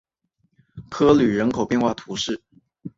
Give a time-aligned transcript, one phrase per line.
[0.89, 2.41] 科吕人口变化图示